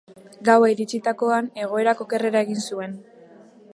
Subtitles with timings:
[0.47, 2.97] Gaua iritsitakoan, egoerak okerrera egin zuen.